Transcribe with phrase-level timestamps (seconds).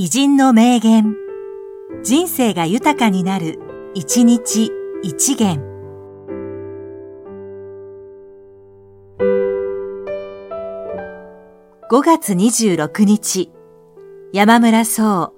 [0.00, 1.16] 偉人の名言。
[2.04, 3.58] 人生が豊かになる、
[3.94, 4.70] 一日
[5.02, 5.60] 一元。
[11.90, 13.50] 5月26日、
[14.32, 15.34] 山村壮、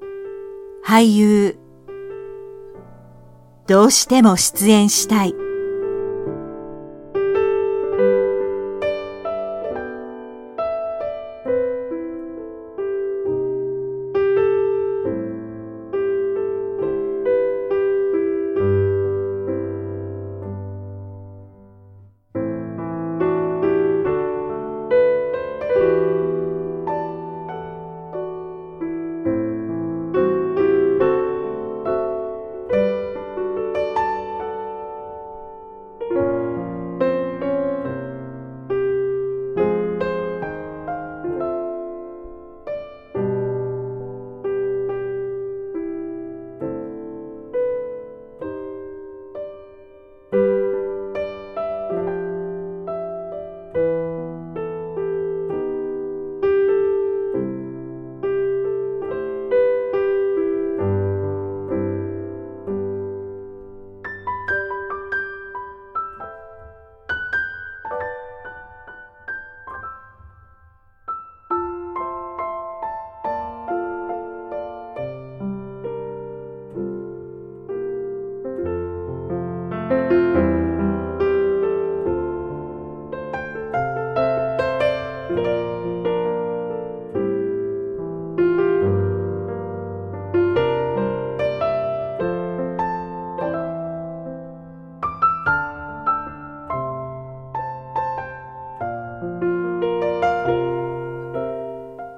[0.84, 1.56] 俳優。
[3.66, 5.34] どうしても出演したい。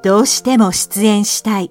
[0.03, 1.71] どうしても出演したい。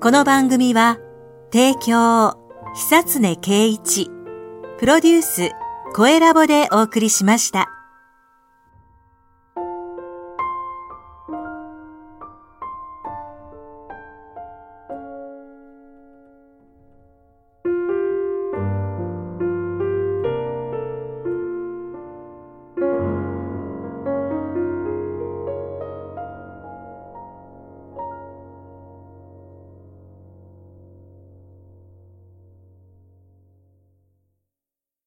[0.00, 0.98] この番組は、
[1.52, 2.38] 提供、
[2.74, 4.10] 久常圭一、
[4.78, 5.50] プロデュース、
[5.94, 7.75] 声ラボでお送りしました。